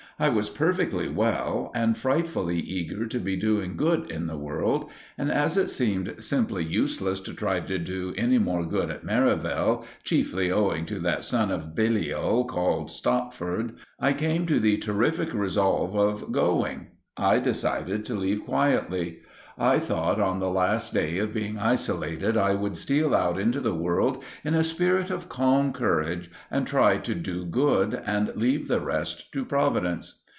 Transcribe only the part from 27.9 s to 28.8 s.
and leave the